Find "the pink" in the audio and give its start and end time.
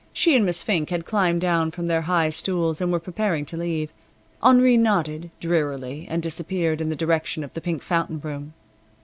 7.53-7.83